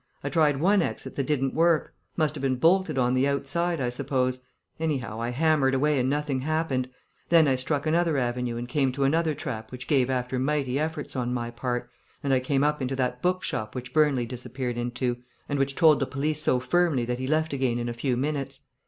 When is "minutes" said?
18.17-18.61